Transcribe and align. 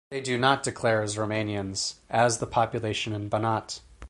They 0.09 0.19
do 0.19 0.35
not 0.39 0.63
declare 0.63 1.03
as 1.03 1.15
Romanians, 1.15 1.97
as 2.09 2.39
the 2.39 2.47
population 2.47 3.13
in 3.13 3.29
Banat. 3.29 3.81